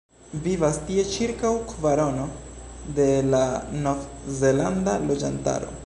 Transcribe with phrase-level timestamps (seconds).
[0.45, 2.25] Vivas tie ĉirkaŭ kvarono
[3.01, 3.45] de la
[3.87, 5.75] nov-zelanda loĝantaro.